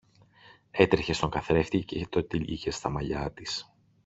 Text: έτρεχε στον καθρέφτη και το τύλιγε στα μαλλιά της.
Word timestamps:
έτρεχε 0.71 1.13
στον 1.13 1.29
καθρέφτη 1.29 1.83
και 1.83 2.07
το 2.09 2.23
τύλιγε 2.23 2.71
στα 2.71 2.89
μαλλιά 2.89 3.31
της. 3.31 3.71